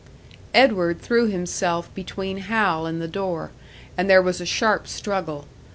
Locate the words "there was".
4.09-4.41